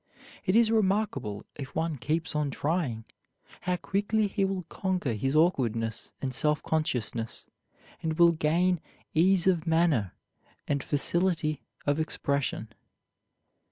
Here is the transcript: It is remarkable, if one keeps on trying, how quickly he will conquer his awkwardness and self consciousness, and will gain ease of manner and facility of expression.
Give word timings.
It 0.45 0.55
is 0.55 0.71
remarkable, 0.71 1.45
if 1.53 1.75
one 1.75 1.99
keeps 1.99 2.35
on 2.35 2.49
trying, 2.49 3.05
how 3.61 3.75
quickly 3.77 4.25
he 4.27 4.43
will 4.43 4.63
conquer 4.63 5.13
his 5.13 5.35
awkwardness 5.35 6.11
and 6.23 6.33
self 6.33 6.63
consciousness, 6.63 7.45
and 8.01 8.17
will 8.17 8.31
gain 8.31 8.81
ease 9.13 9.45
of 9.45 9.67
manner 9.67 10.15
and 10.67 10.81
facility 10.83 11.61
of 11.85 11.99
expression. 11.99 12.69